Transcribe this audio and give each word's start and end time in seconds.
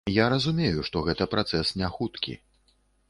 Я 0.13 0.25
разумею, 0.33 0.85
што 0.87 1.03
гэта 1.09 1.27
працэс 1.33 1.75
не 1.83 1.91
хуткі. 1.99 2.33